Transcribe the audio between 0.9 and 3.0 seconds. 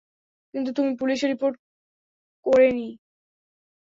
পুলিশে রিপোর্ট করেনি।